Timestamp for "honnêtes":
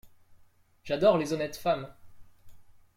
1.31-1.57